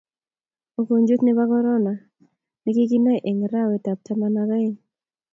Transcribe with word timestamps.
ukojwet 0.81 1.21
nebo 1.23 1.43
korona 1.51 1.93
ne 2.61 2.69
kikinai 2.75 3.23
eng 3.29 3.41
arawet 3.45 3.85
ab 3.91 3.99
taman 4.05 4.35
ak 4.41 4.49
ieng 4.61 4.77